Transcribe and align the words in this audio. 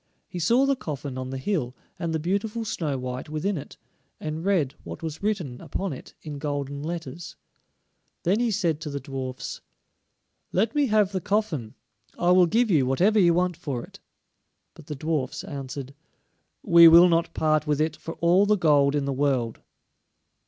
He 0.27 0.39
saw 0.39 0.65
the 0.65 0.75
coffin 0.75 1.15
on 1.15 1.29
the 1.29 1.37
hill, 1.37 1.75
and 1.99 2.11
the 2.11 2.17
beautiful 2.19 2.65
Snow 2.65 2.97
white 2.97 3.29
within 3.29 3.55
it, 3.55 3.77
and 4.19 4.43
read 4.43 4.73
what 4.83 5.03
was 5.03 5.21
written 5.21 5.61
upon 5.61 5.93
it 5.93 6.15
in 6.23 6.39
golden 6.39 6.81
letters. 6.81 7.35
Then 8.23 8.39
he 8.39 8.49
said 8.49 8.81
to 8.81 8.89
the 8.89 8.99
dwarfs: 8.99 9.61
"Let 10.51 10.73
me 10.73 10.87
have 10.87 11.11
the 11.11 11.21
coffin, 11.21 11.75
I 12.17 12.31
will 12.31 12.47
give 12.47 12.71
you 12.71 12.87
whatever 12.87 13.19
you 13.19 13.35
want 13.35 13.55
for 13.55 13.83
it." 13.83 13.99
But 14.73 14.87
the 14.87 14.95
dwarfs 14.95 15.43
answered: 15.43 15.93
"We 16.63 16.87
will 16.87 17.07
not 17.07 17.35
part 17.35 17.67
with 17.67 17.79
it 17.79 17.95
for 17.95 18.15
all 18.15 18.47
the 18.47 18.57
gold 18.57 18.95
in 18.95 19.05
the 19.05 19.13
world." 19.13 19.59